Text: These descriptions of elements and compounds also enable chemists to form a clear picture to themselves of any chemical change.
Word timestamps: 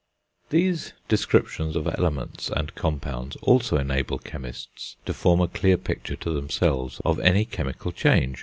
These 0.49 0.93
descriptions 1.07 1.75
of 1.75 1.85
elements 1.85 2.49
and 2.49 2.73
compounds 2.73 3.35
also 3.43 3.77
enable 3.77 4.17
chemists 4.17 4.95
to 5.05 5.13
form 5.13 5.39
a 5.41 5.47
clear 5.47 5.77
picture 5.77 6.15
to 6.15 6.31
themselves 6.31 6.99
of 7.05 7.19
any 7.19 7.45
chemical 7.45 7.91
change. 7.91 8.39